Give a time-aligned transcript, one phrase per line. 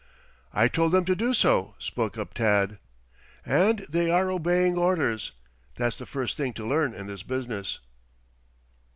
[0.51, 2.79] "I told them to do so," spoke up Tad.
[3.45, 5.31] "And they are obeying orders.
[5.75, 7.77] That's the first thing to learn in this business."